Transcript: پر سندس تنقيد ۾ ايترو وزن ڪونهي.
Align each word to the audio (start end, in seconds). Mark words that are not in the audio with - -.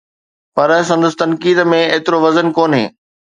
پر 0.55 0.69
سندس 0.89 1.13
تنقيد 1.19 1.59
۾ 1.73 1.79
ايترو 1.93 2.17
وزن 2.25 2.47
ڪونهي. 2.57 2.85